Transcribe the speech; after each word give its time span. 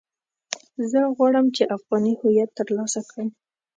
زه 0.89 0.99
غواړم 1.15 1.45
چې 1.55 1.63
افغاني 1.75 2.13
هويت 2.21 2.49
ترلاسه 2.59 2.99
کړم. 3.09 3.29